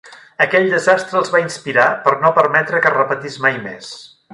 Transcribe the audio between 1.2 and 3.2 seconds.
els va inspirar per no permetre que es